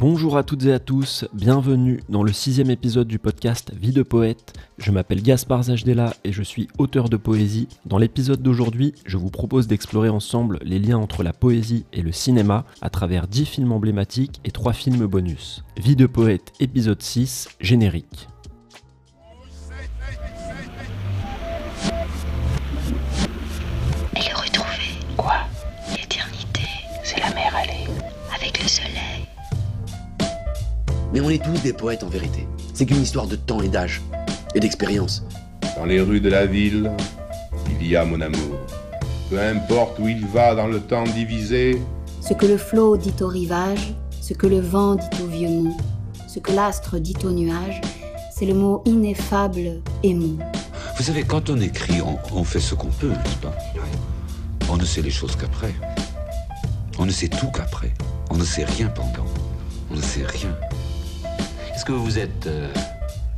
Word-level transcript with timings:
Bonjour 0.00 0.38
à 0.38 0.44
toutes 0.44 0.64
et 0.64 0.72
à 0.72 0.78
tous, 0.78 1.26
bienvenue 1.34 2.00
dans 2.08 2.22
le 2.22 2.32
sixième 2.32 2.70
épisode 2.70 3.06
du 3.06 3.18
podcast 3.18 3.70
Vie 3.78 3.92
de 3.92 4.02
poète. 4.02 4.54
Je 4.78 4.92
m'appelle 4.92 5.20
Gaspard 5.22 5.64
Zajdela 5.64 6.14
et 6.24 6.32
je 6.32 6.42
suis 6.42 6.68
auteur 6.78 7.10
de 7.10 7.18
poésie. 7.18 7.68
Dans 7.84 7.98
l'épisode 7.98 8.40
d'aujourd'hui, 8.40 8.94
je 9.04 9.18
vous 9.18 9.28
propose 9.28 9.66
d'explorer 9.66 10.08
ensemble 10.08 10.58
les 10.62 10.78
liens 10.78 10.96
entre 10.96 11.22
la 11.22 11.34
poésie 11.34 11.84
et 11.92 12.00
le 12.00 12.12
cinéma 12.12 12.64
à 12.80 12.88
travers 12.88 13.28
10 13.28 13.44
films 13.44 13.72
emblématiques 13.72 14.40
et 14.46 14.52
3 14.52 14.72
films 14.72 15.04
bonus. 15.04 15.64
Vie 15.76 15.96
de 15.96 16.06
poète 16.06 16.54
épisode 16.60 17.02
6, 17.02 17.50
générique. 17.60 18.26
Mais 31.12 31.20
on 31.20 31.30
est 31.30 31.42
tous 31.42 31.60
des 31.62 31.72
poètes 31.72 32.04
en 32.04 32.08
vérité. 32.08 32.46
C'est 32.72 32.86
qu'une 32.86 33.02
histoire 33.02 33.26
de 33.26 33.36
temps 33.36 33.60
et 33.60 33.68
d'âge. 33.68 34.00
Et 34.54 34.60
d'expérience. 34.60 35.24
Dans 35.76 35.84
les 35.84 36.00
rues 36.00 36.20
de 36.20 36.28
la 36.28 36.46
ville, 36.46 36.90
il 37.80 37.86
y 37.86 37.96
a 37.96 38.04
mon 38.04 38.20
amour. 38.20 38.58
Peu 39.28 39.40
importe 39.40 39.98
où 39.98 40.08
il 40.08 40.26
va 40.26 40.54
dans 40.54 40.66
le 40.66 40.80
temps 40.80 41.04
divisé, 41.04 41.80
Ce 42.20 42.34
que 42.34 42.46
le 42.46 42.56
flot 42.56 42.96
dit 42.96 43.14
au 43.20 43.28
rivage, 43.28 43.94
ce 44.20 44.34
que 44.34 44.46
le 44.46 44.60
vent 44.60 44.96
dit 44.96 45.22
au 45.22 45.26
vieux 45.26 45.48
mont, 45.48 45.76
ce 46.28 46.38
que 46.38 46.52
l'astre 46.52 46.98
dit 46.98 47.16
au 47.24 47.30
nuage, 47.30 47.80
c'est 48.36 48.46
le 48.46 48.54
mot 48.54 48.82
ineffable 48.86 49.80
aimant. 50.02 50.38
Vous 50.96 51.02
savez, 51.02 51.22
quand 51.24 51.48
on 51.50 51.60
écrit, 51.60 52.00
on, 52.02 52.18
on 52.36 52.44
fait 52.44 52.60
ce 52.60 52.74
qu'on 52.74 52.88
peut, 52.88 53.08
n'est-ce 53.08 53.36
pas? 53.36 53.54
On 54.68 54.76
ne 54.76 54.84
sait 54.84 55.02
les 55.02 55.10
choses 55.10 55.34
qu'après. 55.36 55.74
On 56.98 57.06
ne 57.06 57.10
sait 57.10 57.28
tout 57.28 57.50
qu'après. 57.50 57.92
On 58.30 58.36
ne 58.36 58.44
sait 58.44 58.64
rien 58.64 58.88
pendant. 58.88 59.26
On 59.90 59.96
ne 59.96 60.02
sait 60.02 60.24
rien. 60.24 60.54
Est-ce 61.80 61.86
que 61.86 61.92
vous 61.92 62.18
êtes 62.18 62.46
euh, 62.46 62.70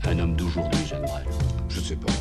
un 0.05 0.19
homme 0.19 0.35
d'aujourd'hui, 0.35 0.81
Brel 0.91 1.27
Je 1.69 1.79
ne 1.79 1.85
sais 1.85 1.95
pas. 1.95 2.13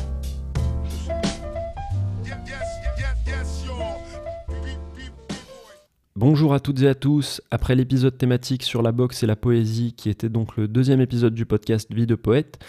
Bonjour 6.14 6.54
à 6.54 6.60
toutes 6.60 6.80
et 6.82 6.86
à 6.86 6.94
tous, 6.94 7.42
après 7.50 7.74
l'épisode 7.74 8.16
thématique 8.16 8.62
sur 8.62 8.82
la 8.82 8.92
boxe 8.92 9.24
et 9.24 9.26
la 9.26 9.34
poésie 9.34 9.94
qui 9.94 10.10
était 10.10 10.28
donc 10.28 10.56
le 10.56 10.68
deuxième 10.68 11.00
épisode 11.00 11.34
du 11.34 11.44
podcast 11.44 11.92
Vie 11.92 12.06
de 12.06 12.14
poète, 12.14 12.60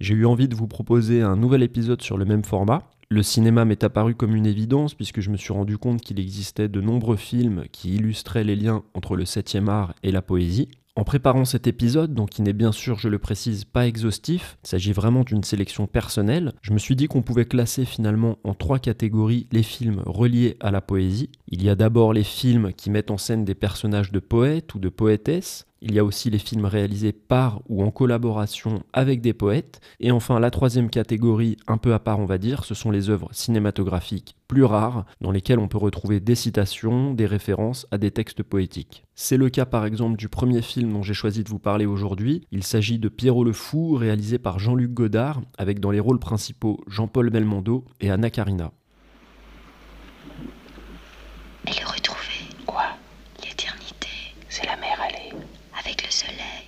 j'ai 0.00 0.14
eu 0.14 0.26
envie 0.26 0.48
de 0.48 0.56
vous 0.56 0.66
proposer 0.66 1.22
un 1.22 1.36
nouvel 1.36 1.62
épisode 1.62 2.02
sur 2.02 2.18
le 2.18 2.24
même 2.24 2.42
format. 2.42 2.90
Le 3.08 3.22
cinéma 3.22 3.64
m'est 3.64 3.84
apparu 3.84 4.16
comme 4.16 4.34
une 4.34 4.46
évidence 4.46 4.94
puisque 4.94 5.20
je 5.20 5.30
me 5.30 5.36
suis 5.36 5.52
rendu 5.52 5.78
compte 5.78 6.00
qu'il 6.00 6.18
existait 6.18 6.68
de 6.68 6.80
nombreux 6.80 7.14
films 7.14 7.66
qui 7.70 7.94
illustraient 7.94 8.42
les 8.42 8.56
liens 8.56 8.82
entre 8.94 9.14
le 9.14 9.22
7e 9.22 9.68
art 9.68 9.94
et 10.02 10.10
la 10.10 10.22
poésie. 10.22 10.68
En 10.98 11.04
préparant 11.04 11.44
cet 11.44 11.66
épisode, 11.66 12.14
donc 12.14 12.30
qui 12.30 12.40
n'est 12.40 12.54
bien 12.54 12.72
sûr, 12.72 12.98
je 12.98 13.10
le 13.10 13.18
précise, 13.18 13.66
pas 13.66 13.86
exhaustif, 13.86 14.56
il 14.64 14.68
s'agit 14.68 14.94
vraiment 14.94 15.24
d'une 15.24 15.44
sélection 15.44 15.86
personnelle, 15.86 16.54
je 16.62 16.72
me 16.72 16.78
suis 16.78 16.96
dit 16.96 17.06
qu'on 17.06 17.20
pouvait 17.20 17.44
classer 17.44 17.84
finalement 17.84 18.38
en 18.44 18.54
trois 18.54 18.78
catégories 18.78 19.46
les 19.52 19.62
films 19.62 20.02
reliés 20.06 20.56
à 20.58 20.70
la 20.70 20.80
poésie. 20.80 21.28
Il 21.48 21.62
y 21.62 21.68
a 21.68 21.74
d'abord 21.74 22.14
les 22.14 22.24
films 22.24 22.72
qui 22.72 22.88
mettent 22.88 23.10
en 23.10 23.18
scène 23.18 23.44
des 23.44 23.54
personnages 23.54 24.10
de 24.10 24.20
poètes 24.20 24.74
ou 24.74 24.78
de 24.78 24.88
poétesses, 24.88 25.66
il 25.86 25.94
y 25.94 25.98
a 25.98 26.04
aussi 26.04 26.28
les 26.28 26.38
films 26.38 26.66
réalisés 26.66 27.12
par 27.12 27.62
ou 27.68 27.82
en 27.82 27.90
collaboration 27.90 28.82
avec 28.92 29.20
des 29.20 29.32
poètes. 29.32 29.80
Et 30.00 30.10
enfin, 30.10 30.38
la 30.40 30.50
troisième 30.50 30.90
catégorie, 30.90 31.56
un 31.66 31.78
peu 31.78 31.94
à 31.94 31.98
part 31.98 32.18
on 32.18 32.26
va 32.26 32.38
dire, 32.38 32.64
ce 32.64 32.74
sont 32.74 32.90
les 32.90 33.08
œuvres 33.08 33.28
cinématographiques 33.32 34.36
plus 34.48 34.64
rares, 34.64 35.06
dans 35.20 35.32
lesquelles 35.32 35.58
on 35.58 35.66
peut 35.66 35.78
retrouver 35.78 36.20
des 36.20 36.36
citations, 36.36 37.14
des 37.14 37.26
références 37.26 37.86
à 37.90 37.98
des 37.98 38.12
textes 38.12 38.44
poétiques. 38.44 39.04
C'est 39.14 39.36
le 39.36 39.48
cas 39.48 39.66
par 39.66 39.86
exemple 39.86 40.16
du 40.16 40.28
premier 40.28 40.62
film 40.62 40.92
dont 40.92 41.02
j'ai 41.02 41.14
choisi 41.14 41.42
de 41.42 41.48
vous 41.48 41.58
parler 41.58 41.86
aujourd'hui. 41.86 42.46
Il 42.52 42.62
s'agit 42.62 42.98
de 42.98 43.08
Pierrot 43.08 43.44
le 43.44 43.52
Fou, 43.52 43.94
réalisé 43.94 44.38
par 44.38 44.58
Jean-Luc 44.58 44.92
Godard, 44.92 45.40
avec 45.58 45.80
dans 45.80 45.90
les 45.90 46.00
rôles 46.00 46.20
principaux 46.20 46.80
Jean-Paul 46.86 47.30
Belmondo 47.30 47.84
et 48.00 48.10
Anna 48.10 48.30
Karina. 48.30 48.72
Quoi 52.66 52.86
L'éternité. 53.42 54.08
C'est 54.48 54.66
la 54.66 54.76
mer 54.76 55.00
allée. 55.00 55.32
Avec 55.78 56.04
le 56.04 56.10
soleil. 56.10 56.66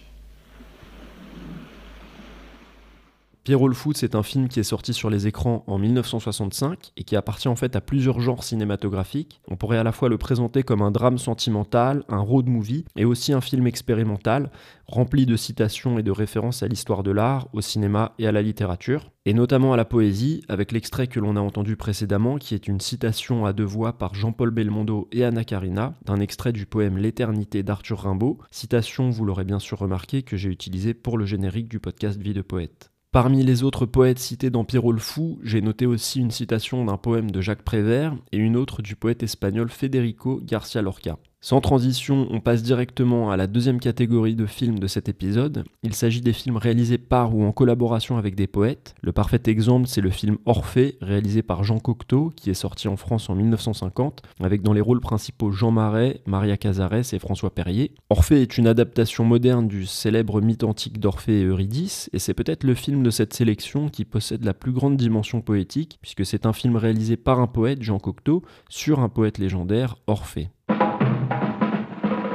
Pierrot 3.49 3.69
le 3.69 3.75
Fou, 3.75 3.95
c'est 3.95 4.15
un 4.15 4.23
film 4.23 4.49
qui 4.49 4.61
est 4.61 4.63
sorti 4.63 4.93
sur 4.93 5.09
les 5.09 5.27
écrans 5.27 5.65
en 5.69 5.79
1965 5.79 6.93
et 6.99 7.03
qui 7.03 7.17
appartient 7.17 7.49
en 7.49 7.57
fait 7.57 7.77
à 7.77 7.81
plusieurs 7.81 8.21
genres 8.21 8.45
cinématographiques. 8.45 9.41
On 9.49 9.57
pourrait 9.57 9.79
à 9.79 9.83
la 9.85 9.93
fois 9.93 10.11
le 10.11 10.19
présenter 10.19 10.63
comme 10.63 10.83
un 10.83 10.91
drame 10.91 11.17
sentimental, 11.17 12.05
un 12.11 12.21
road 12.21 12.47
movie 12.47 12.85
et 12.95 13.07
aussi 13.07 13.33
un 13.33 13.41
film 13.41 13.67
expérimental 13.67 14.51
rempli 14.87 15.25
de 15.25 15.35
citations 15.35 15.99
et 15.99 16.03
de 16.03 16.11
références 16.11 16.63
à 16.63 16.69
l'histoire 16.69 17.03
de 17.03 17.11
l'art, 17.11 17.49
au 17.55 17.63
cinéma 17.63 18.13
et 18.19 18.27
à 18.27 18.33
la 18.33 18.43
littérature, 18.43 19.13
et 19.25 19.33
notamment 19.33 19.73
à 19.73 19.79
la 19.79 19.87
poésie, 19.87 20.43
avec 20.51 20.71
l'extrait 20.71 21.07
que 21.07 21.19
l'on 21.19 21.37
a 21.37 21.41
entendu 21.41 21.75
précédemment 21.75 22.37
qui 22.37 22.55
est 22.55 22.69
une 22.69 22.81
citation 22.81 23.47
à 23.47 23.55
deux 23.55 23.65
voix 23.65 23.97
par 23.97 24.15
Jean-Paul 24.15 24.51
Belmondo 24.51 25.09
et 25.11 25.25
Anna 25.25 25.45
Karina 25.45 25.95
d'un 26.05 26.21
extrait 26.21 26.53
du 26.53 26.67
poème 26.67 26.99
L'éternité 26.99 27.63
d'Arthur 27.63 28.01
Rimbaud, 28.01 28.37
citation, 28.51 29.09
vous 29.09 29.25
l'aurez 29.25 29.45
bien 29.45 29.59
sûr 29.59 29.79
remarqué, 29.79 30.23
que 30.23 30.37
j'ai 30.37 30.51
utilisée 30.51 30.93
pour 30.93 31.17
le 31.17 31.25
générique 31.25 31.69
du 31.69 31.81
podcast 31.81 32.21
Vie 32.21 32.35
de 32.35 32.43
poète. 32.43 32.91
Parmi 33.11 33.43
les 33.43 33.63
autres 33.63 33.87
poètes 33.87 34.19
cités 34.19 34.51
dans 34.51 34.67
Pierrot 34.67 34.93
le 34.93 34.99
Fou, 34.99 35.39
j'ai 35.43 35.63
noté 35.63 35.87
aussi 35.87 36.21
une 36.21 36.31
citation 36.31 36.85
d'un 36.85 36.99
poème 36.99 37.31
de 37.31 37.41
Jacques 37.41 37.63
Prévert 37.63 38.15
et 38.33 38.37
une 38.37 38.55
autre 38.55 38.83
du 38.83 38.97
poète 38.97 39.23
espagnol 39.23 39.71
Federico 39.71 40.41
Garcia 40.45 40.83
Lorca. 40.83 41.17
Sans 41.41 41.61
transition, 41.61 42.27
on 42.31 42.41
passe 42.41 42.65
directement 42.65 43.31
à 43.31 43.37
la 43.37 43.47
deuxième 43.47 43.79
catégorie 43.79 44.35
de 44.35 44.45
films 44.45 44.81
de 44.81 44.89
cet 44.89 45.09
épisode. 45.09 45.65
Il 45.85 45.95
s'agit 45.95 46.21
des 46.21 46.33
films 46.33 46.57
réalisés 46.57 46.99
par 46.99 47.33
ou 47.33 47.45
en 47.45 47.53
collaboration 47.53 48.17
avec 48.17 48.35
des 48.35 48.49
poètes. 48.49 48.97
Le 49.03 49.13
parfait 49.13 49.41
exemple, 49.47 49.87
c'est 49.87 50.01
le 50.01 50.11
film 50.11 50.39
Orphée, 50.47 50.99
réalisé 51.01 51.43
par 51.43 51.63
Jean 51.63 51.79
Cocteau, 51.79 52.33
qui 52.35 52.51
est 52.51 52.55
sorti 52.55 52.89
en 52.89 52.97
France 52.97 53.31
en 53.31 53.37
1950, 53.37 54.23
avec 54.41 54.63
dans 54.63 54.73
les 54.73 54.81
rôles 54.81 55.01
principaux 55.01 55.53
Jean 55.53 55.71
Marais, 55.71 56.23
Maria 56.27 56.57
Cazares 56.57 57.15
et 57.15 57.21
François 57.21 57.55
Perrier. 57.55 57.95
Orphée 58.11 58.43
est 58.43 58.59
une 58.59 58.67
adaptation 58.67 59.25
moderne 59.25 59.69
du 59.69 59.87
célèbre 59.87 60.41
mythe 60.41 60.65
antique 60.65 60.99
d'Orphée 60.99 61.43
et 61.43 61.45
Eurydice, 61.45 62.11
et 62.13 62.19
c'est 62.19 62.35
peut-être 62.35 62.65
le 62.65 62.75
film 62.75 63.05
de 63.05 63.11
cette 63.11 63.33
sélection 63.33 63.91
qui 63.91 64.05
possède 64.05 64.45
la 64.45 64.55
plus 64.55 64.73
grande 64.73 64.97
dimension 64.97 65.41
poétique, 65.41 66.01
puisque 66.03 66.27
c'est 66.27 66.47
un 66.47 66.53
film 66.53 66.75
réalisé 66.75 67.17
par 67.17 67.39
un 67.39 67.47
poète, 67.47 67.83
Jean 67.83 68.01
Cocteau, 68.01 68.43
sur 68.69 68.99
un 68.99 69.09
poète 69.09 69.39
légendaire, 69.39 69.99
Orphée. 70.09 70.51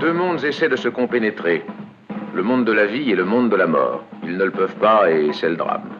Deux 0.04 0.12
mondes 0.12 0.44
essaient 0.44 0.68
de 0.68 0.76
se 0.76 0.90
compénétrer. 0.90 1.64
Le 2.34 2.44
monde 2.44 2.66
de 2.66 2.74
la 2.74 2.88
vie 2.88 3.10
et 3.12 3.16
le 3.16 3.24
monde 3.24 3.50
de 3.50 3.56
la 3.56 3.68
mort. 3.68 4.04
Ils 4.24 4.36
ne 4.36 4.44
le 4.44 4.52
peuvent 4.52 4.76
pas 4.76 5.10
et 5.10 5.32
c'est 5.32 5.48
le 5.48 5.56
drame. 5.56 5.98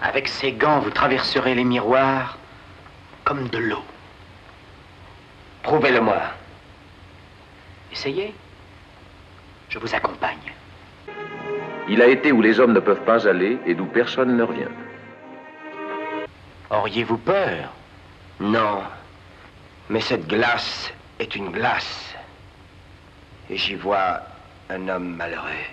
Avec 0.00 0.28
ces 0.28 0.52
gants, 0.52 0.78
vous 0.78 0.90
traverserez 0.90 1.56
les 1.56 1.64
miroirs 1.64 2.38
comme 3.24 3.48
de 3.48 3.58
l'eau. 3.58 3.82
Prouvez-le-moi. 5.64 6.20
Essayez. 7.90 8.32
Je 9.68 9.80
vous 9.80 9.92
accompagne. 9.92 10.52
Il 11.88 12.00
a 12.00 12.06
été 12.06 12.30
où 12.30 12.40
les 12.40 12.60
hommes 12.60 12.72
ne 12.72 12.78
peuvent 12.78 13.04
pas 13.04 13.26
aller 13.26 13.58
et 13.66 13.74
d'où 13.74 13.86
personne 13.86 14.36
ne 14.36 14.44
revient. 14.44 14.74
Auriez-vous 16.70 17.18
peur? 17.18 17.72
Non. 18.38 18.84
Mais 19.90 20.00
cette 20.00 20.28
glace 20.28 20.94
est 21.18 21.34
une 21.34 21.50
glace. 21.50 22.14
Et 23.50 23.56
j'y 23.56 23.74
vois 23.74 24.20
un 24.70 24.88
homme 24.88 25.16
malheureux. 25.16 25.64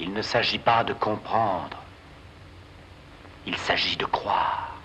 Il 0.00 0.12
ne 0.12 0.22
s'agit 0.22 0.58
pas 0.58 0.84
de 0.84 0.92
comprendre. 0.92 1.82
Il 3.46 3.56
s'agit 3.56 3.96
de 3.96 4.04
croire. 4.04 4.76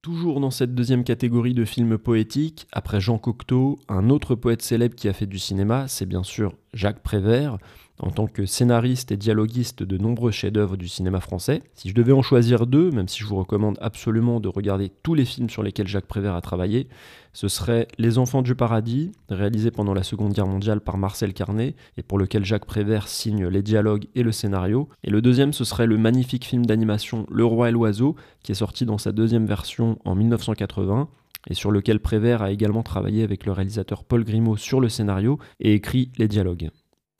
Toujours 0.00 0.40
dans 0.40 0.50
cette 0.50 0.74
deuxième 0.74 1.04
catégorie 1.04 1.54
de 1.54 1.64
films 1.64 1.98
poétiques, 1.98 2.66
après 2.72 3.00
Jean 3.00 3.18
Cocteau, 3.18 3.78
un 3.88 4.10
autre 4.10 4.34
poète 4.34 4.62
célèbre 4.62 4.94
qui 4.94 5.08
a 5.08 5.12
fait 5.12 5.26
du 5.26 5.38
cinéma, 5.38 5.86
c'est 5.88 6.06
bien 6.06 6.22
sûr 6.22 6.54
Jacques 6.72 7.02
Prévert, 7.02 7.58
en 7.98 8.10
tant 8.10 8.26
que 8.26 8.46
scénariste 8.46 9.12
et 9.12 9.16
dialoguiste 9.16 9.82
de 9.82 9.98
nombreux 9.98 10.30
chefs-d'œuvre 10.30 10.76
du 10.76 10.88
cinéma 10.88 11.20
français. 11.20 11.62
Si 11.74 11.88
je 11.88 11.94
devais 11.94 12.12
en 12.12 12.22
choisir 12.22 12.66
deux, 12.66 12.90
même 12.90 13.08
si 13.08 13.20
je 13.20 13.26
vous 13.26 13.36
recommande 13.36 13.78
absolument 13.80 14.40
de 14.40 14.48
regarder 14.48 14.90
tous 15.02 15.14
les 15.14 15.24
films 15.24 15.50
sur 15.50 15.62
lesquels 15.62 15.88
Jacques 15.88 16.06
Prévert 16.06 16.34
a 16.34 16.40
travaillé, 16.40 16.88
ce 17.32 17.48
serait 17.48 17.88
Les 17.98 18.18
Enfants 18.18 18.42
du 18.42 18.54
Paradis, 18.54 19.12
réalisé 19.28 19.70
pendant 19.70 19.94
la 19.94 20.02
Seconde 20.02 20.32
Guerre 20.32 20.46
mondiale 20.46 20.80
par 20.80 20.98
Marcel 20.98 21.34
Carnet, 21.34 21.74
et 21.96 22.02
pour 22.02 22.18
lequel 22.18 22.44
Jacques 22.44 22.64
Prévert 22.64 23.08
signe 23.08 23.46
les 23.46 23.62
dialogues 23.62 24.06
et 24.14 24.22
le 24.22 24.32
scénario. 24.32 24.88
Et 25.04 25.10
le 25.10 25.22
deuxième, 25.22 25.52
ce 25.52 25.64
serait 25.64 25.86
le 25.86 25.98
magnifique 25.98 26.44
film 26.44 26.66
d'animation 26.66 27.26
Le 27.30 27.44
Roi 27.44 27.68
et 27.68 27.72
l'Oiseau, 27.72 28.16
qui 28.42 28.52
est 28.52 28.56
sorti 28.56 28.84
dans 28.84 28.98
sa 28.98 29.12
deuxième 29.12 29.46
version 29.46 29.98
en 30.04 30.14
1980 30.14 31.08
et 31.48 31.54
sur 31.54 31.70
lequel 31.70 32.00
Prévert 32.00 32.42
a 32.42 32.50
également 32.50 32.82
travaillé 32.82 33.22
avec 33.22 33.46
le 33.46 33.52
réalisateur 33.52 34.04
Paul 34.04 34.24
Grimaud 34.24 34.56
sur 34.56 34.80
le 34.80 34.88
scénario 34.88 35.38
et 35.60 35.74
écrit 35.74 36.10
les 36.18 36.28
dialogues. 36.28 36.70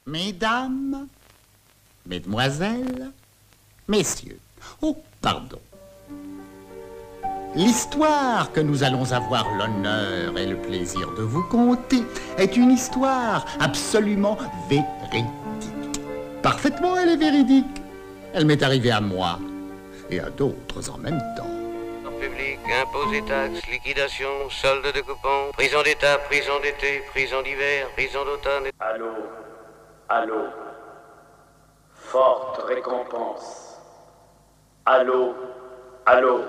Mesdames, 0.09 1.07
Mesdemoiselles, 2.07 3.11
Messieurs. 3.89 4.41
Oh, 4.81 4.97
pardon. 5.21 5.61
L'histoire 7.55 8.51
que 8.53 8.61
nous 8.61 8.85
allons 8.85 9.13
avoir 9.13 9.45
l'honneur 9.59 10.39
et 10.39 10.47
le 10.47 10.57
plaisir 10.57 11.13
de 11.13 11.21
vous 11.21 11.43
conter 11.43 12.05
est 12.39 12.57
une 12.57 12.71
histoire 12.71 13.45
absolument 13.61 14.39
véridique. 14.71 15.27
Parfaitement, 16.43 16.97
elle 16.97 17.11
est 17.11 17.17
véridique. 17.17 17.83
Elle 18.33 18.47
m'est 18.47 18.63
arrivée 18.63 18.93
à 18.93 19.03
moi 19.03 19.39
et 20.09 20.21
à 20.21 20.31
d'autres 20.31 20.91
en 20.91 20.97
même 20.97 21.23
temps. 21.37 21.51
Public, 22.19 22.59
impôts 22.81 23.13
et 23.13 23.23
taxes, 23.27 23.61
liquidation, 23.71 24.49
solde 24.49 24.87
de 24.87 25.01
coupons, 25.03 25.53
prison 25.53 25.83
d'État, 25.83 26.17
prison 26.31 26.59
d'été, 26.63 27.03
prison 27.11 27.43
d'hiver, 27.43 27.89
prison 27.95 28.25
d'automne. 28.25 28.71
Allô, 28.81 29.07
allô, 30.09 30.49
forte 31.93 32.63
récompense. 32.63 33.79
Allô, 34.87 35.35
allô, 36.07 36.41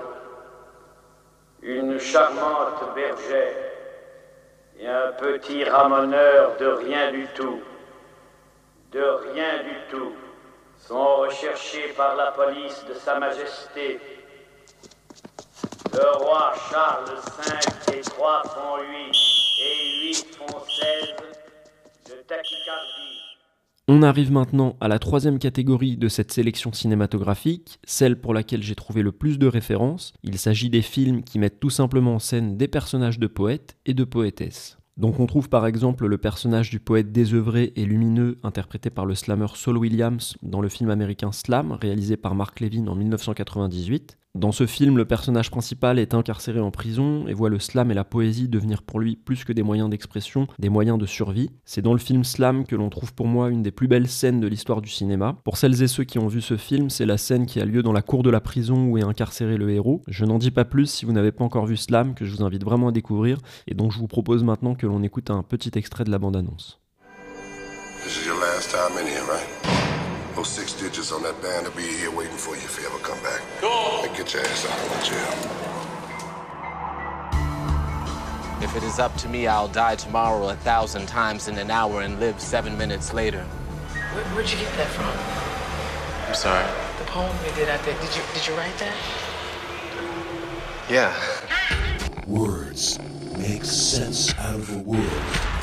une 1.60 1.98
charmante 1.98 2.94
bergère 2.94 3.56
et 4.78 4.88
un 4.88 5.12
petit 5.12 5.64
ramoneur 5.64 6.56
de 6.56 6.66
rien 6.66 7.12
du 7.12 7.26
tout, 7.34 7.60
de 8.92 9.02
rien 9.02 9.62
du 9.62 9.76
tout, 9.90 10.14
sont 10.78 11.16
recherchés 11.16 11.92
par 11.98 12.16
la 12.16 12.32
police 12.32 12.82
de 12.86 12.94
Sa 12.94 13.18
Majesté. 13.18 14.00
Le 15.92 16.16
roi 16.16 16.54
Charles 16.70 17.14
V 17.90 17.98
et 17.98 18.00
trois 18.00 18.42
font 18.44 18.78
8 18.78 19.12
et 19.62 20.00
8 20.06 20.36
font 20.36 20.60
16 20.64 21.14
de 22.08 22.22
tachycardie. 22.22 23.29
On 23.92 24.04
arrive 24.04 24.30
maintenant 24.30 24.76
à 24.80 24.86
la 24.86 25.00
troisième 25.00 25.40
catégorie 25.40 25.96
de 25.96 26.06
cette 26.06 26.30
sélection 26.30 26.72
cinématographique, 26.72 27.80
celle 27.84 28.20
pour 28.20 28.32
laquelle 28.32 28.62
j'ai 28.62 28.76
trouvé 28.76 29.02
le 29.02 29.10
plus 29.10 29.36
de 29.36 29.48
références. 29.48 30.12
Il 30.22 30.38
s'agit 30.38 30.70
des 30.70 30.80
films 30.80 31.24
qui 31.24 31.40
mettent 31.40 31.58
tout 31.58 31.70
simplement 31.70 32.14
en 32.14 32.18
scène 32.20 32.56
des 32.56 32.68
personnages 32.68 33.18
de 33.18 33.26
poètes 33.26 33.76
et 33.86 33.92
de 33.92 34.04
poétesses. 34.04 34.78
Donc 34.96 35.18
on 35.18 35.26
trouve 35.26 35.48
par 35.48 35.66
exemple 35.66 36.06
le 36.06 36.18
personnage 36.18 36.70
du 36.70 36.78
poète 36.78 37.10
désœuvré 37.10 37.72
et 37.74 37.84
lumineux 37.84 38.38
interprété 38.44 38.90
par 38.90 39.06
le 39.06 39.16
slammer 39.16 39.48
Saul 39.56 39.76
Williams 39.76 40.36
dans 40.40 40.60
le 40.60 40.68
film 40.68 40.90
américain 40.90 41.32
Slam 41.32 41.72
réalisé 41.72 42.16
par 42.16 42.36
Mark 42.36 42.60
Levin 42.60 42.86
en 42.86 42.94
1998. 42.94 44.18
Dans 44.36 44.52
ce 44.52 44.64
film, 44.64 44.96
le 44.96 45.04
personnage 45.04 45.50
principal 45.50 45.98
est 45.98 46.14
incarcéré 46.14 46.60
en 46.60 46.70
prison 46.70 47.26
et 47.26 47.34
voit 47.34 47.48
le 47.48 47.58
slam 47.58 47.90
et 47.90 47.94
la 47.94 48.04
poésie 48.04 48.48
devenir 48.48 48.82
pour 48.82 49.00
lui 49.00 49.16
plus 49.16 49.42
que 49.42 49.52
des 49.52 49.64
moyens 49.64 49.90
d'expression, 49.90 50.46
des 50.60 50.68
moyens 50.68 50.98
de 50.98 51.06
survie. 51.06 51.50
C'est 51.64 51.82
dans 51.82 51.94
le 51.94 51.98
film 51.98 52.22
Slam 52.22 52.64
que 52.64 52.76
l'on 52.76 52.90
trouve 52.90 53.12
pour 53.12 53.26
moi 53.26 53.50
une 53.50 53.64
des 53.64 53.72
plus 53.72 53.88
belles 53.88 54.06
scènes 54.06 54.38
de 54.38 54.46
l'histoire 54.46 54.82
du 54.82 54.88
cinéma. 54.88 55.36
Pour 55.42 55.56
celles 55.56 55.82
et 55.82 55.88
ceux 55.88 56.04
qui 56.04 56.20
ont 56.20 56.28
vu 56.28 56.40
ce 56.40 56.56
film, 56.56 56.90
c'est 56.90 57.06
la 57.06 57.18
scène 57.18 57.44
qui 57.44 57.60
a 57.60 57.64
lieu 57.64 57.82
dans 57.82 57.92
la 57.92 58.02
cour 58.02 58.22
de 58.22 58.30
la 58.30 58.40
prison 58.40 58.86
où 58.86 58.98
est 58.98 59.02
incarcéré 59.02 59.56
le 59.56 59.68
héros. 59.70 60.00
Je 60.06 60.24
n'en 60.24 60.38
dis 60.38 60.52
pas 60.52 60.64
plus 60.64 60.86
si 60.86 61.04
vous 61.04 61.12
n'avez 61.12 61.32
pas 61.32 61.42
encore 61.42 61.66
vu 61.66 61.76
Slam, 61.76 62.14
que 62.14 62.24
je 62.24 62.36
vous 62.36 62.44
invite 62.44 62.62
vraiment 62.62 62.90
à 62.90 62.92
découvrir, 62.92 63.38
et 63.66 63.74
donc 63.74 63.90
je 63.90 63.98
vous 63.98 64.06
propose 64.06 64.44
maintenant 64.44 64.76
que 64.76 64.86
l'on 64.86 65.02
écoute 65.02 65.30
un 65.30 65.42
petit 65.42 65.72
extrait 65.74 66.04
de 66.04 66.10
la 66.12 66.20
bande-annonce. 66.20 66.78
This 68.04 68.22
is 68.22 68.28
your 68.28 68.38
last 68.38 68.70
time 68.70 68.96
in 68.96 69.08
here, 69.08 69.24
right? 69.28 69.48
Those 70.36 70.46
six 70.46 70.72
digits 70.80 71.12
on 71.12 71.22
that 71.22 71.34
band 71.42 71.66
will 71.66 71.74
be 71.74 71.82
here 71.82 72.16
waiting 72.16 72.38
for 72.38 72.54
you 72.54 72.62
if 72.62 72.78
you 72.78 72.86
ever 72.86 73.02
come 73.02 73.20
back. 73.24 73.42
Go! 73.60 73.89
And 74.20 74.28
get 74.28 74.34
your 74.34 74.44
ass 74.44 74.66
out 74.66 74.78
of 74.78 75.02
jail. 75.02 75.32
If 78.62 78.76
it 78.76 78.82
is 78.82 78.98
up 78.98 79.16
to 79.18 79.28
me, 79.30 79.46
I'll 79.46 79.68
die 79.68 79.96
tomorrow 79.96 80.50
a 80.50 80.56
thousand 80.56 81.06
times 81.06 81.48
in 81.48 81.56
an 81.56 81.70
hour 81.70 82.02
and 82.02 82.20
live 82.20 82.38
seven 82.38 82.76
minutes 82.76 83.14
later. 83.14 83.40
Where, 83.42 84.24
where'd 84.34 84.50
you 84.50 84.58
get 84.58 84.74
that 84.74 84.88
from? 84.88 85.06
I'm 86.28 86.34
sorry. 86.34 86.66
The 86.98 87.04
poem 87.10 87.34
we 87.42 87.50
did 87.54 87.70
out 87.70 87.82
there. 87.84 87.98
Did 87.98 88.14
you 88.14 88.22
did 88.34 88.46
you 88.46 88.54
write 88.56 88.76
that? 88.78 88.94
Yeah. 90.90 91.14
Words 92.26 92.98
make 93.38 93.64
sense 93.64 94.34
out 94.38 94.56
of 94.56 94.70
a 94.70 94.78
world 94.80 95.02
that 95.02 95.14
won't. 95.46 95.59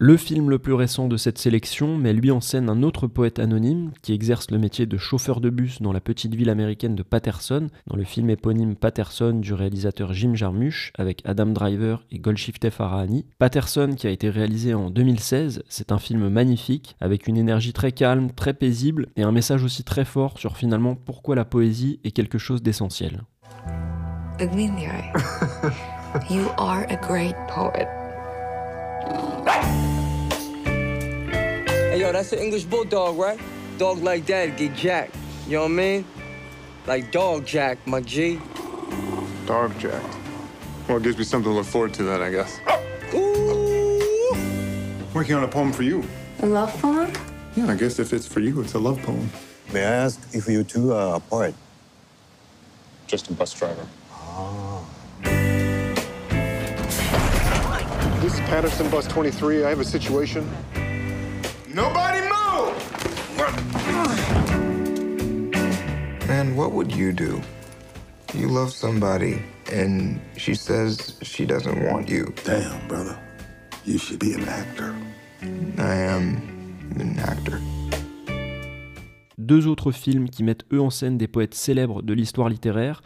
Le 0.00 0.16
film 0.16 0.48
le 0.48 0.60
plus 0.60 0.74
récent 0.74 1.08
de 1.08 1.16
cette 1.16 1.38
sélection 1.38 1.96
met 1.96 2.12
lui 2.12 2.30
en 2.30 2.40
scène 2.40 2.70
un 2.70 2.84
autre 2.84 3.08
poète 3.08 3.40
anonyme 3.40 3.90
qui 4.00 4.12
exerce 4.12 4.48
le 4.52 4.58
métier 4.58 4.86
de 4.86 4.96
chauffeur 4.96 5.40
de 5.40 5.50
bus 5.50 5.82
dans 5.82 5.92
la 5.92 6.00
petite 6.00 6.36
ville 6.36 6.50
américaine 6.50 6.94
de 6.94 7.02
Patterson, 7.02 7.66
dans 7.88 7.96
le 7.96 8.04
film 8.04 8.30
éponyme 8.30 8.76
Patterson 8.76 9.32
du 9.32 9.52
réalisateur 9.54 10.12
Jim 10.12 10.36
Jarmusch 10.36 10.92
avec 10.96 11.22
Adam 11.24 11.46
Driver 11.46 12.04
et 12.12 12.20
Golshifteh 12.20 12.70
Farahani. 12.70 13.26
Patterson 13.40 13.94
qui 13.96 14.06
a 14.06 14.10
été 14.10 14.30
réalisé 14.30 14.72
en 14.72 14.88
2016, 14.88 15.64
c'est 15.68 15.90
un 15.90 15.98
film 15.98 16.28
magnifique 16.28 16.94
avec 17.00 17.26
une 17.26 17.36
énergie 17.36 17.72
très 17.72 17.90
calme, 17.90 18.30
très 18.30 18.54
paisible 18.54 19.08
et 19.16 19.24
un 19.24 19.32
message 19.32 19.64
aussi 19.64 19.82
très 19.82 20.04
fort 20.04 20.38
sur 20.38 20.56
finalement 20.56 20.94
pourquoi 20.94 21.34
la 21.34 21.44
poésie 21.44 21.98
est 22.04 22.12
quelque 22.12 22.38
chose 22.38 22.62
d'essentiel. 22.62 23.22
You 26.30 26.46
are 26.56 26.84
a 26.88 26.96
great 26.96 27.34
poet. 27.48 28.07
Hey, 31.90 32.00
yo, 32.00 32.12
that's 32.12 32.32
an 32.32 32.40
English 32.40 32.64
bulldog, 32.64 33.16
right? 33.16 33.40
Dog 33.78 34.02
like 34.02 34.26
that 34.26 34.56
get 34.56 34.74
jacked. 34.74 35.14
You 35.46 35.56
know 35.56 35.62
what 35.62 35.70
I 35.70 35.74
mean? 35.74 36.04
Like 36.86 37.12
dog 37.12 37.46
jack, 37.46 37.78
my 37.86 38.00
G. 38.00 38.40
Dog 39.46 39.78
Jack. 39.78 40.02
Well, 40.88 40.98
it 40.98 41.02
gives 41.02 41.18
me 41.18 41.24
something 41.24 41.50
to 41.50 41.56
look 41.56 41.66
forward 41.66 41.94
to 41.94 42.02
then, 42.02 42.22
I 42.22 42.30
guess. 42.30 42.60
Ooh. 43.14 44.34
Working 45.14 45.36
on 45.36 45.44
a 45.44 45.48
poem 45.48 45.72
for 45.72 45.82
you. 45.82 46.04
A 46.42 46.46
love 46.46 46.72
poem? 46.80 47.12
Yeah, 47.56 47.68
I 47.68 47.74
guess 47.74 47.98
if 47.98 48.12
it's 48.12 48.26
for 48.26 48.40
you, 48.40 48.60
it's 48.60 48.74
a 48.74 48.78
love 48.78 49.02
poem. 49.02 49.30
May 49.72 49.80
I 49.80 49.90
ask 50.04 50.34
if 50.34 50.48
you 50.48 50.64
two 50.64 50.92
are 50.92 51.16
a 51.16 51.20
poet? 51.20 51.54
Just 53.06 53.30
a 53.30 53.32
bus 53.32 53.52
driver. 53.54 53.86
Is 58.38 58.48
Patterson 58.48 58.88
Bus 58.90 59.06
23. 59.06 59.64
I 59.64 59.68
have 59.68 59.80
a 59.80 59.84
situation. 59.84 60.48
Nobody 61.68 62.20
move! 62.20 62.74
Man, 66.28 66.56
what 66.56 66.72
would 66.72 66.94
you 66.94 67.12
do? 67.12 67.40
You 68.34 68.48
love 68.48 68.72
somebody 68.72 69.42
and 69.72 70.20
she 70.36 70.54
says 70.54 71.18
she 71.22 71.46
doesn't 71.46 71.84
want 71.84 72.08
you. 72.08 72.32
Damn, 72.44 72.86
brother. 72.88 73.18
You 73.84 73.98
should 73.98 74.18
be 74.18 74.34
an 74.34 74.48
actor. 74.48 74.94
I 75.78 75.94
am 75.94 76.42
an 76.98 77.18
actor. 77.18 77.60
deux 79.48 79.66
autres 79.66 79.92
films 79.92 80.28
qui 80.28 80.44
mettent 80.44 80.66
eux 80.72 80.80
en 80.80 80.90
scène 80.90 81.16
des 81.16 81.26
poètes 81.26 81.54
célèbres 81.54 82.02
de 82.02 82.12
l'histoire 82.12 82.50
littéraire. 82.50 83.00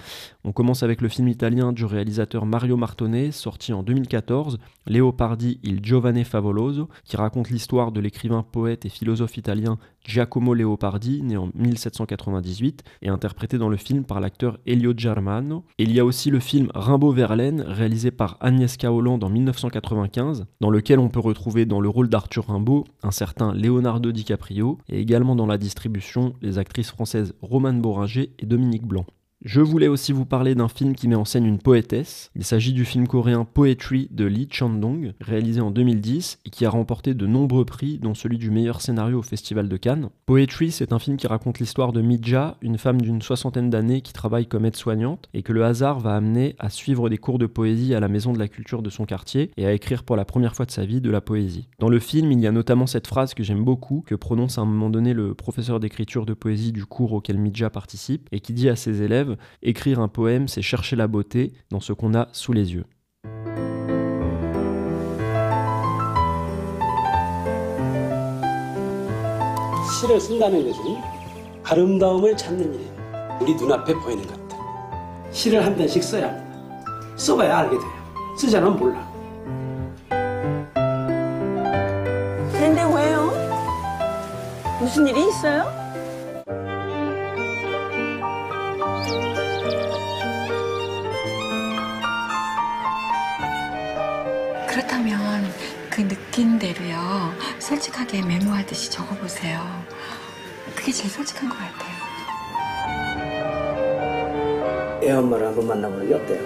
On 0.45 0.51
commence 0.51 0.83
avec 0.83 1.01
le 1.01 1.09
film 1.09 1.29
italien 1.29 1.73
du 1.73 1.85
réalisateur 1.85 2.47
Mario 2.47 2.77
Martone, 2.77 3.31
sorti 3.31 3.73
en 3.73 3.85
2014, 3.85 4.59
Leopardi 4.89 5.61
il 5.63 5.85
Giovane 5.85 6.25
Favoloso, 6.25 6.89
qui 7.05 7.17
raconte 7.17 7.51
l'histoire 7.51 7.93
de 7.93 8.01
l'écrivain, 8.01 8.43
poète 8.43 8.85
et 8.85 8.89
philosophe 8.89 9.37
italien 9.37 9.79
Giacomo 10.05 10.53
Leopardi, 10.55 11.23
né 11.23 11.37
en 11.37 11.49
1798, 11.55 12.83
et 13.03 13.09
interprété 13.09 13.57
dans 13.57 13.69
le 13.69 13.77
film 13.77 14.03
par 14.03 14.19
l'acteur 14.19 14.59
Elio 14.67 14.95
Germano. 14.97 15.65
Il 15.79 15.93
y 15.93 16.01
a 16.01 16.05
aussi 16.05 16.29
le 16.29 16.41
film 16.41 16.71
Rimbaud 16.75 17.13
Verlaine, 17.13 17.61
réalisé 17.61 18.11
par 18.11 18.37
Agnieszka 18.41 18.93
Holland 18.93 19.23
en 19.23 19.31
1995, 19.31 20.47
dans 20.61 20.71
lequel 20.71 20.99
on 20.99 21.09
peut 21.09 21.21
retrouver 21.21 21.67
dans 21.67 21.81
le 21.81 21.89
rôle 21.89 22.09
d'Arthur 22.09 22.49
Rimbaud 22.49 22.83
un 23.05 23.13
certain 23.13 23.55
Leonardo 23.55 24.11
DiCaprio, 24.11 24.79
et 24.89 25.01
également 25.01 25.37
dans 25.37 25.47
la 25.47 25.57
distribution 25.57 26.35
les 26.43 26.59
actrices 26.59 26.91
françaises 26.91 27.33
Romane 27.43 27.81
Boringer 27.81 28.33
et 28.41 28.47
Dominique 28.47 28.89
Blanc. 28.89 29.07
Je 29.45 29.61
voulais 29.61 29.89
aussi 29.89 30.13
vous 30.13 30.25
parler 30.25 30.55
d'un 30.55 30.69
film 30.69 30.95
qui 30.95 31.09
met 31.09 31.17
en 31.17 31.25
scène 31.25 31.47
une 31.47 31.59
poétesse. 31.59 32.31
Il 32.37 32.45
s'agit 32.45 32.73
du 32.73 32.85
film 32.85 33.09
coréen 33.09 33.45
Poetry 33.45 34.07
de 34.13 34.25
Lee 34.25 34.47
Chandong, 34.49 35.15
réalisé 35.21 35.61
en 35.61 35.73
2010 35.73 36.39
et 36.47 36.51
qui 36.51 36.65
a 36.65 36.71
remporté 36.71 37.15
de 37.15 37.27
nombreux 37.27 37.65
prix, 37.65 37.99
dont 37.99 38.15
celui 38.15 38.39
du 38.39 38.53
meilleur 38.53 38.81
scénario 38.81 39.19
au 39.19 39.23
Festival 39.23 39.69
de 39.69 39.77
Cannes. 39.77 40.11
Poetry, 40.27 40.71
c'est 40.71 40.93
un 40.93 41.01
film 41.01 41.17
qui 41.17 41.27
raconte 41.27 41.59
l'histoire 41.59 41.93
de 41.93 42.01
Mija, 42.01 42.57
une 42.63 42.79
femme 42.79 43.01
d'une 43.01 43.21
soixantaine 43.21 43.69
d'années 43.69 44.01
qui 44.01 44.13
travaille 44.13 44.47
comme 44.47 44.65
aide-soignante 44.65 45.29
et 45.35 45.43
que 45.43 45.53
le 45.53 45.65
hasard 45.65 45.99
va 45.99 46.15
amener 46.15 46.55
à 46.61 46.71
suivre 46.71 47.09
des 47.09 47.19
cours 47.19 47.41
de 47.41 47.47
poésie 47.47 47.97
à 47.97 48.01
la 48.01 48.07
maison 48.07 48.33
de 48.33 48.39
la 48.39 48.47
culture 48.47 48.81
de 48.81 48.91
son 48.91 49.07
quartier 49.07 49.51
et 49.57 49.67
à 49.67 49.73
écrire 49.73 50.05
pour 50.05 50.15
la 50.15 50.25
première 50.25 50.55
fois 50.55 50.67
de 50.67 50.71
sa 50.71 50.85
vie 50.85 51.01
de 51.01 51.11
la 51.11 51.21
poésie. 51.21 51.67
Dans 51.81 51.89
le 51.89 51.99
film, 51.99 52.31
il 52.31 52.39
y 52.39 52.47
a 52.47 52.53
notamment 52.53 52.87
cette 52.87 53.09
phrase 53.09 53.35
que 53.35 53.43
j'aime 53.43 53.65
beaucoup, 53.65 54.05
que 54.07 54.15
prononce 54.15 54.59
à 54.59 54.61
un 54.61 54.67
moment 54.67 54.89
donné 54.89 55.15
le 55.15 55.35
professeur 55.35 55.81
d'écriture 55.81 56.27
de 56.27 56.35
poésie 56.35 56.71
du 56.71 56.87
cours 56.87 57.13
auquel 57.13 57.39
Mija 57.39 57.71
participe 57.71 58.29
et 58.31 58.39
qui 58.39 58.53
dit 58.53 58.69
à 58.69 58.77
ses 58.77 59.03
élèves 59.03 59.32
Écrire 59.63 60.01
un 60.01 60.09
poème, 60.09 60.49
c'est 60.49 60.63
chercher 60.63 60.97
la 60.97 61.07
beauté 61.07 61.53
dans 61.71 61.81
ce 61.81 61.93
qu'on 61.93 62.15
a 62.15 62.29
sous 62.33 62.53
les 62.53 62.75
yeux. 62.75 62.85
시를 70.01 70.21
쓴다는 70.21 70.65
것은 70.67 70.83
아름다움을 71.65 72.37
찾는 72.37 72.75
일이에요. 72.75 73.39
우리 73.41 73.55
눈앞에 73.55 73.95
보이는 73.95 74.27
것들. 74.27 74.57
시를 75.31 75.65
한 75.65 75.77
편씩 75.77 76.03
써야 76.03 76.29
합니다. 76.29 77.17
써봐야 77.17 77.59
알게 77.59 77.79
돼요. 77.79 78.37
쓰지 78.37 78.57
않으면 78.57 78.77
몰라. 78.79 79.13
근데 82.53 82.83
왜요? 82.83 83.31
무슨 84.81 85.07
일이 85.07 85.29
있어요? 85.29 85.82
그렇다면 94.73 95.53
그 95.91 96.09
느낀 96.09 96.59
대로요. 96.59 97.35
솔직하게 97.59 98.23
메모하듯이 98.23 98.91
적어보세요. 98.91 99.61
그게 100.75 100.91
제일 100.91 101.11
솔직한 101.11 101.51
것 101.51 101.59
같아요. 101.59 101.93
애 105.03 105.13
엄마를 105.13 105.49
한번 105.49 105.67
만나보는 105.67 106.09
게 106.09 106.15
어때요? 106.15 106.41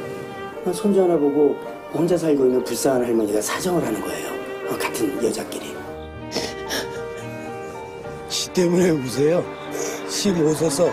어, 0.64 0.72
손주 0.72 1.00
하나 1.00 1.16
보고 1.16 1.54
혼자 1.94 2.16
살고 2.16 2.46
있는 2.46 2.64
불쌍한 2.64 3.04
할머니가 3.04 3.40
사정을 3.40 3.86
하는 3.86 4.00
거예요. 4.00 4.28
어, 4.70 4.76
같은 4.76 5.24
여자끼리. 5.24 5.76
시 8.28 8.52
때문에 8.52 8.90
우세요? 8.90 9.44
시못 10.08 10.56
써서. 10.56 10.90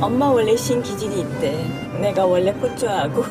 엄마 0.00 0.30
원래 0.30 0.56
신 0.56 0.82
기질이 0.82 1.20
있대. 1.20 1.52
내가 2.00 2.24
원래 2.24 2.52
꽃 2.54 2.74
좋아하고 2.78 3.22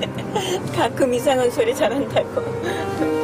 가끔 0.76 1.14
이상한 1.14 1.50
소리 1.50 1.74
잘한다고. 1.74 3.15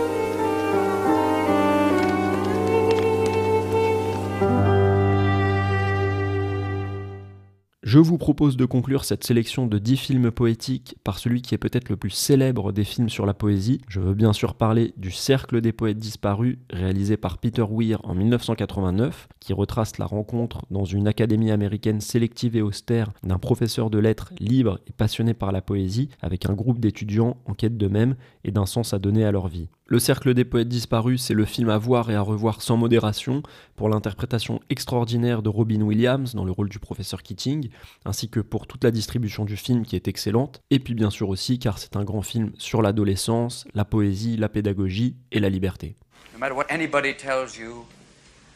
Je 7.92 7.98
vous 7.98 8.16
propose 8.16 8.56
de 8.56 8.64
conclure 8.64 9.04
cette 9.04 9.22
sélection 9.22 9.66
de 9.66 9.76
10 9.76 9.98
films 9.98 10.30
poétiques 10.30 10.96
par 11.04 11.18
celui 11.18 11.42
qui 11.42 11.54
est 11.54 11.58
peut-être 11.58 11.90
le 11.90 11.98
plus 11.98 12.08
célèbre 12.08 12.72
des 12.72 12.84
films 12.84 13.10
sur 13.10 13.26
la 13.26 13.34
poésie. 13.34 13.82
Je 13.86 14.00
veux 14.00 14.14
bien 14.14 14.32
sûr 14.32 14.54
parler 14.54 14.94
du 14.96 15.10
Cercle 15.10 15.60
des 15.60 15.72
poètes 15.72 15.98
disparus, 15.98 16.56
réalisé 16.70 17.18
par 17.18 17.36
Peter 17.36 17.66
Weir 17.70 18.00
en 18.04 18.14
1989, 18.14 19.28
qui 19.40 19.52
retrace 19.52 19.98
la 19.98 20.06
rencontre 20.06 20.62
dans 20.70 20.86
une 20.86 21.06
académie 21.06 21.50
américaine 21.50 22.00
sélective 22.00 22.56
et 22.56 22.62
austère 22.62 23.12
d'un 23.24 23.36
professeur 23.36 23.90
de 23.90 23.98
lettres 23.98 24.32
libre 24.40 24.80
et 24.86 24.92
passionné 24.92 25.34
par 25.34 25.52
la 25.52 25.60
poésie, 25.60 26.08
avec 26.22 26.48
un 26.48 26.54
groupe 26.54 26.80
d'étudiants 26.80 27.36
en 27.44 27.52
quête 27.52 27.76
d'eux-mêmes 27.76 28.16
et 28.42 28.52
d'un 28.52 28.64
sens 28.64 28.94
à 28.94 28.98
donner 28.98 29.26
à 29.26 29.32
leur 29.32 29.48
vie. 29.48 29.68
Le 29.92 29.98
Cercle 29.98 30.32
des 30.32 30.46
poètes 30.46 30.70
disparus, 30.70 31.22
c'est 31.22 31.34
le 31.34 31.44
film 31.44 31.68
à 31.68 31.76
voir 31.76 32.10
et 32.10 32.14
à 32.14 32.22
revoir 32.22 32.62
sans 32.62 32.78
modération 32.78 33.42
pour 33.76 33.90
l'interprétation 33.90 34.58
extraordinaire 34.70 35.42
de 35.42 35.50
Robin 35.50 35.82
Williams 35.82 36.34
dans 36.34 36.46
le 36.46 36.50
rôle 36.50 36.70
du 36.70 36.78
professeur 36.78 37.22
Keating, 37.22 37.68
ainsi 38.06 38.30
que 38.30 38.40
pour 38.40 38.66
toute 38.66 38.84
la 38.84 38.90
distribution 38.90 39.44
du 39.44 39.58
film 39.58 39.84
qui 39.84 39.94
est 39.94 40.08
excellente, 40.08 40.62
et 40.70 40.78
puis 40.78 40.94
bien 40.94 41.10
sûr 41.10 41.28
aussi 41.28 41.58
car 41.58 41.78
c'est 41.78 41.94
un 41.94 42.04
grand 42.04 42.22
film 42.22 42.52
sur 42.56 42.80
l'adolescence, 42.80 43.66
la 43.74 43.84
poésie, 43.84 44.38
la 44.38 44.48
pédagogie 44.48 45.14
et 45.30 45.40
la 45.40 45.50
liberté. 45.50 45.94
No 46.32 46.38
matter 46.38 46.54
what 46.54 46.64
anybody 46.70 47.14
tells 47.14 47.58
you, 47.58 47.84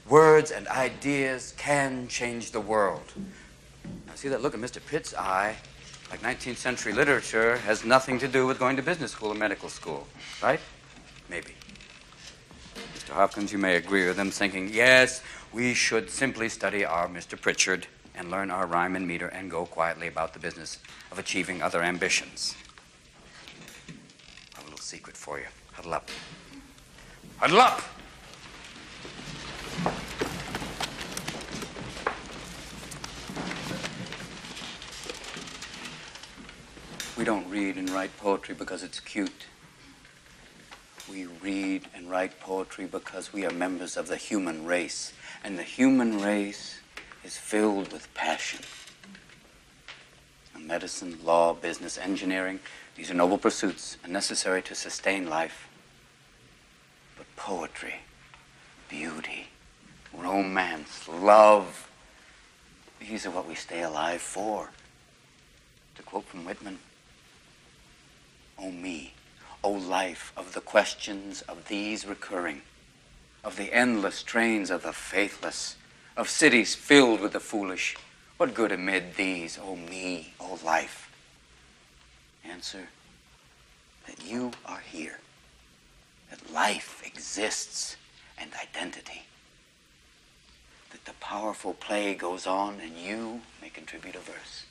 words 0.08 0.50
and 0.50 0.64
ideas 0.74 1.52
can 1.58 2.08
change 2.08 2.52
the 2.52 2.66
world. 2.66 3.12
Now, 4.06 4.14
see 4.14 4.30
that 4.30 4.40
look 4.40 4.54
in 4.54 4.62
Mr. 4.62 4.80
Pitt's 4.80 5.12
eye? 5.12 5.54
Like 6.10 6.22
19th 6.22 6.56
century 6.56 6.94
literature 6.94 7.58
has 7.66 7.84
nothing 7.84 8.18
to 8.20 8.26
do 8.26 8.46
with 8.46 8.58
going 8.58 8.76
to 8.76 8.82
business 8.82 9.10
school 9.10 9.32
or 9.32 9.34
medical 9.34 9.68
school, 9.68 10.06
right? 10.42 10.60
Maybe. 11.28 11.52
Mr. 12.94 13.10
Hopkins, 13.10 13.52
you 13.52 13.58
may 13.58 13.76
agree 13.76 14.06
with 14.06 14.16
them, 14.16 14.30
thinking, 14.30 14.70
yes, 14.72 15.22
we 15.52 15.74
should 15.74 16.10
simply 16.10 16.48
study 16.48 16.84
our 16.84 17.08
Mr. 17.08 17.40
Pritchard 17.40 17.86
and 18.14 18.30
learn 18.30 18.50
our 18.50 18.66
rhyme 18.66 18.96
and 18.96 19.06
meter 19.06 19.28
and 19.28 19.50
go 19.50 19.66
quietly 19.66 20.06
about 20.08 20.32
the 20.32 20.38
business 20.38 20.78
of 21.12 21.18
achieving 21.18 21.62
other 21.62 21.82
ambitions. 21.82 22.54
Have 24.54 24.62
A 24.62 24.64
little 24.64 24.78
secret 24.78 25.16
for 25.16 25.38
you. 25.38 25.46
Huddle 25.72 25.94
up. 25.94 26.10
Huddle 27.38 27.60
up! 27.60 27.82
We 37.16 37.24
don't 37.24 37.48
read 37.48 37.76
and 37.76 37.88
write 37.90 38.14
poetry 38.18 38.54
because 38.54 38.82
it's 38.82 39.00
cute. 39.00 39.46
We 41.16 41.24
read 41.40 41.88
and 41.94 42.10
write 42.10 42.40
poetry 42.40 42.84
because 42.84 43.32
we 43.32 43.46
are 43.46 43.50
members 43.50 43.96
of 43.96 44.06
the 44.06 44.18
human 44.18 44.66
race. 44.66 45.14
And 45.42 45.58
the 45.58 45.62
human 45.62 46.20
race 46.20 46.80
is 47.24 47.38
filled 47.38 47.90
with 47.90 48.12
passion. 48.12 48.60
Medicine, 50.60 51.16
law, 51.24 51.54
business, 51.54 51.96
engineering, 51.96 52.60
these 52.96 53.10
are 53.10 53.14
noble 53.14 53.38
pursuits 53.38 53.96
and 54.04 54.12
necessary 54.12 54.60
to 54.62 54.74
sustain 54.74 55.26
life. 55.26 55.68
But 57.16 57.24
poetry, 57.34 57.94
beauty, 58.90 59.46
romance, 60.12 61.08
love, 61.08 61.88
these 63.00 63.24
are 63.24 63.30
what 63.30 63.48
we 63.48 63.54
stay 63.54 63.82
alive 63.82 64.20
for. 64.20 64.68
To 65.94 66.02
quote 66.02 66.26
from 66.26 66.44
Whitman, 66.44 66.78
O 68.58 68.70
me, 68.70 69.14
O 69.66 69.70
life 69.72 70.32
of 70.36 70.52
the 70.54 70.60
questions 70.60 71.42
of 71.42 71.66
these 71.66 72.06
recurring, 72.06 72.62
of 73.42 73.56
the 73.56 73.72
endless 73.72 74.22
trains 74.22 74.70
of 74.70 74.84
the 74.84 74.92
faithless, 74.92 75.74
of 76.16 76.28
cities 76.28 76.76
filled 76.76 77.20
with 77.20 77.32
the 77.32 77.40
foolish, 77.40 77.96
what 78.36 78.54
good 78.54 78.70
amid 78.70 79.16
these, 79.16 79.58
O 79.60 79.74
me, 79.74 80.34
O 80.38 80.60
life? 80.64 81.10
Answer 82.44 82.90
that 84.06 84.24
you 84.24 84.52
are 84.64 84.84
here, 84.88 85.18
that 86.30 86.52
life 86.52 87.02
exists 87.04 87.96
and 88.38 88.52
identity, 88.62 89.24
that 90.92 91.04
the 91.06 91.14
powerful 91.14 91.74
play 91.74 92.14
goes 92.14 92.46
on 92.46 92.78
and 92.78 92.96
you 92.96 93.40
may 93.60 93.70
contribute 93.70 94.14
a 94.14 94.20
verse. 94.20 94.62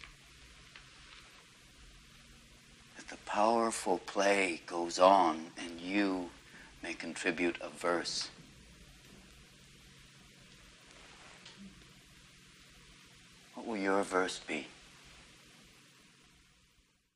The 3.09 3.17
powerful 3.25 3.99
play 4.05 4.61
goes 4.67 4.99
on 4.99 5.51
and 5.57 5.79
you 5.79 6.29
may 6.83 6.93
contribute 6.93 7.57
a 7.61 7.69
verse. 7.69 8.29
What 13.55 13.67
will 13.67 13.81
your 13.81 14.03
verse 14.03 14.41
be? 14.47 14.65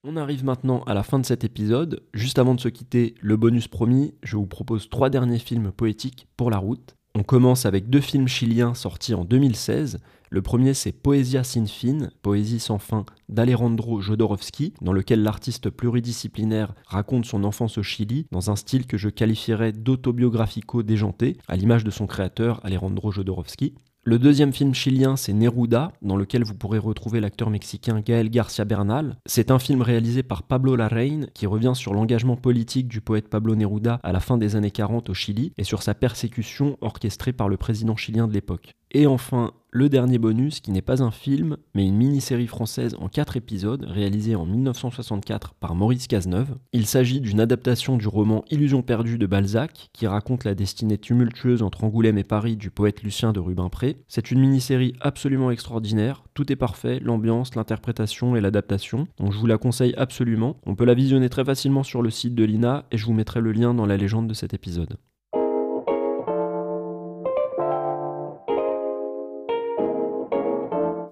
On 0.08 0.15
arrive 0.15 0.46
maintenant 0.46 0.81
à 0.84 0.93
la 0.93 1.03
fin 1.03 1.19
de 1.19 1.25
cet 1.25 1.43
épisode. 1.43 2.01
Juste 2.13 2.39
avant 2.39 2.55
de 2.55 2.62
se 2.62 2.69
quitter, 2.69 3.15
le 3.19 3.36
bonus 3.36 3.67
promis, 3.67 4.13
je 4.24 4.38
vous 4.38 4.46
propose 4.46 4.89
trois 4.89 5.10
derniers 5.10 5.39
films 5.39 5.74
poétiques 5.74 6.27
pour 6.38 6.50
la 6.50 6.58
route. 6.58 6.96
On 7.15 7.24
commence 7.24 7.65
avec 7.65 7.89
deux 7.89 8.00
films 8.00 8.29
chiliens 8.29 8.74
sortis 8.74 9.13
en 9.13 9.25
2016. 9.25 10.00
Le 10.32 10.44
premier, 10.44 10.76
c'est 10.76 10.92
Poesia 10.92 11.44
sin 11.44 11.66
fin, 11.66 12.10
Poésie 12.22 12.60
sans 12.60 12.78
fin, 12.78 13.04
d'Alejandro 13.30 14.00
Jodorowsky, 14.00 14.74
dans 14.82 14.94
lequel 14.94 15.24
l'artiste 15.24 15.72
pluridisciplinaire 15.72 16.76
raconte 16.86 17.26
son 17.26 17.44
enfance 17.44 17.80
au 17.80 17.84
Chili 17.84 18.28
dans 18.32 18.52
un 18.52 18.56
style 18.56 18.86
que 18.86 18.98
je 18.98 19.10
qualifierais 19.10 19.72
d'autobiographico 19.72 20.84
déjanté, 20.84 21.38
à 21.48 21.56
l'image 21.56 21.84
de 21.84 21.90
son 21.90 22.06
créateur 22.06 22.64
Alejandro 22.64 23.12
Jodorowsky. 23.12 23.74
Le 24.04 24.18
deuxième 24.18 24.54
film 24.54 24.74
chilien, 24.74 25.16
c'est 25.16 25.34
Neruda, 25.34 25.92
dans 26.02 26.16
lequel 26.16 26.44
vous 26.44 26.56
pourrez 26.56 26.78
retrouver 26.78 27.20
l'acteur 27.20 27.50
mexicain 27.50 28.00
Gael 28.00 28.30
Garcia 28.30 28.66
Bernal. 28.66 29.18
C'est 29.26 29.52
un 29.52 29.60
film 29.60 29.82
réalisé 29.82 30.24
par 30.24 30.44
Pablo 30.44 30.76
Larraín 30.76 31.28
qui 31.34 31.48
revient 31.48 31.74
sur 31.76 31.94
l'engagement 31.94 32.38
politique 32.38 32.88
du 32.88 33.02
poète 33.02 33.30
Pablo 33.30 33.56
Neruda 33.56 34.00
à 34.04 34.12
la 34.14 34.20
fin 34.20 34.38
des 34.38 34.56
années 34.56 34.72
40 34.72 35.10
au 35.10 35.14
Chili 35.14 35.54
et 35.58 35.64
sur 35.64 35.84
sa 35.84 35.96
persécution 35.96 36.78
orchestrée 36.82 37.34
par 37.34 37.50
le 37.50 37.58
président 37.58 37.98
chilien 37.98 38.28
de 38.28 38.34
l'époque. 38.34 38.74
Et 38.92 39.06
enfin, 39.06 39.52
le 39.72 39.90
dernier 39.90 40.18
bonus, 40.18 40.60
qui 40.60 40.72
n'est 40.72 40.82
pas 40.82 41.04
un 41.04 41.12
film, 41.12 41.58
mais 41.76 41.88
une 41.88 41.96
mini-série 41.96 42.48
française 42.48 42.96
en 43.00 43.08
4 43.08 43.38
épisodes, 43.38 43.86
réalisée 43.88 44.36
en 44.36 44.46
1964 44.46 45.54
par 45.54 45.76
Maurice 45.76 46.08
Cazeneuve. 46.08 46.58
Il 46.74 46.86
s'agit 46.86 47.22
d'une 47.22 47.40
adaptation 47.40 47.98
du 47.98 48.08
roman 48.08 48.44
Illusion 48.50 48.82
perdue 48.82 49.18
de 49.18 49.28
Balzac, 49.28 49.90
qui 49.94 50.08
raconte 50.08 50.44
la 50.44 50.56
destinée 50.56 50.98
tumultueuse 50.98 51.62
entre 51.62 51.84
Angoulême 51.84 52.18
et 52.18 52.24
Paris 52.24 52.58
du 52.58 52.72
poète 52.72 53.04
Lucien 53.04 53.32
de 53.32 53.40
Rubempré. 53.40 53.98
C'est 54.08 54.32
une 54.32 54.40
mini-série 54.40 54.94
absolument 55.02 55.52
extraordinaire, 55.52 56.24
tout 56.34 56.52
est 56.52 56.56
parfait, 56.56 57.00
l'ambiance, 57.00 57.56
l'interprétation 57.56 58.36
et 58.36 58.42
l'adaptation, 58.42 59.08
donc 59.18 59.34
je 59.34 59.38
vous 59.38 59.48
la 59.48 59.58
conseille 59.58 59.94
absolument. 59.98 60.58
On 60.66 60.76
peut 60.76 60.86
la 60.86 60.94
visionner 60.94 61.30
très 61.30 61.46
facilement 61.46 61.84
sur 61.84 62.02
le 62.02 62.10
site 62.10 62.36
de 62.36 62.44
l'INA, 62.44 62.86
et 62.92 62.98
je 62.98 63.06
vous 63.06 63.14
mettrai 63.14 63.42
le 63.42 63.52
lien 63.52 63.74
dans 63.74 63.86
la 63.86 63.98
légende 63.98 64.28
de 64.28 64.34
cet 64.34 64.54
épisode. 64.54 64.98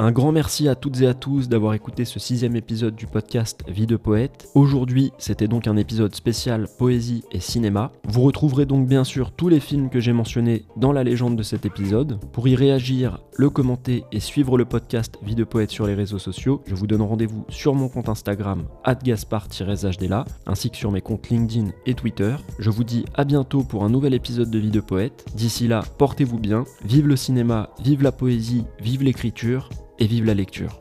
Un 0.08 0.14
grand 0.14 0.32
merci 0.32 0.70
à 0.70 0.76
toutes 0.76 1.02
et 1.02 1.08
à 1.08 1.14
tous 1.14 1.50
d'avoir 1.50 1.74
écouté 1.74 2.06
ce 2.06 2.18
sixième 2.18 2.56
épisode 2.56 2.96
du 2.96 3.08
podcast 3.08 3.62
Vie 3.68 3.88
de 3.88 3.98
poète. 3.98 4.48
Aujourd'hui, 4.56 5.12
c'était 5.18 5.50
donc 5.50 5.68
un 5.68 5.76
épisode 5.76 6.16
spécial 6.16 6.70
poésie 6.78 7.26
et 7.34 7.42
cinéma. 7.42 7.92
Vous 8.08 8.22
retrouverez 8.22 8.66
donc 8.66 8.88
bien 8.88 9.04
sûr 9.04 9.32
tous 9.32 9.50
les 9.50 9.60
films 9.60 9.90
que 9.90 10.00
j'ai 10.00 10.14
mentionnés 10.14 10.64
dans 10.78 10.94
la 10.94 11.04
légende 11.04 11.36
de 11.36 11.44
cet 11.44 11.66
épisode. 11.66 12.22
Pour 12.32 12.48
y 12.48 12.56
réagir, 12.56 13.20
le 13.36 13.50
commenter 13.50 14.06
et 14.14 14.22
suivre 14.22 14.58
le 14.58 14.64
podcast 14.64 15.20
Vie 15.24 15.36
de 15.36 15.44
poète 15.44 15.72
sur 15.72 15.86
les 15.86 15.94
réseaux 15.94 16.20
sociaux, 16.20 16.62
je 16.66 16.76
vous 16.76 16.88
donne 16.88 17.02
rendez-vous 17.02 17.44
sur 17.50 17.76
mon 17.76 17.90
compte 17.90 18.08
Instagram 18.08 18.64
@gaspard-hdela 19.04 20.24
ainsi 20.46 20.70
que 20.70 20.78
sur 20.78 20.90
mes 20.90 21.02
comptes 21.02 21.28
LinkedIn 21.28 21.72
et 21.86 21.96
Twitter. 21.96 22.34
Je 22.60 22.70
vous 22.70 22.86
dis 22.86 23.04
à 23.16 23.26
bientôt 23.26 23.62
pour 23.62 23.84
un 23.84 23.90
nouvel 23.90 24.14
épisode 24.14 24.52
de 24.52 24.58
Vie 24.58 24.72
de 24.72 24.80
poète. 24.80 25.26
D'ici 25.36 25.68
là, 25.68 25.84
portez-vous 25.98 26.40
bien, 26.40 26.64
vive 26.86 27.10
le 27.10 27.18
cinéma, 27.18 27.72
vive 27.84 28.04
la 28.04 28.14
poésie, 28.14 28.64
vive 28.80 29.04
l'écriture 29.04 29.70
et 30.00 30.08
vive 30.08 30.26
la 30.26 30.34
lecture. 30.34 30.80